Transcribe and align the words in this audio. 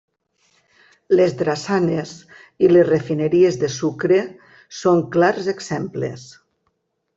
Les 1.19 1.35
drassanes 1.41 2.13
i 2.67 2.71
les 2.71 2.89
refineries 2.89 3.61
de 3.65 3.71
sucre 3.75 4.19
són 4.81 5.07
clars 5.19 5.55
exemples. 5.57 6.29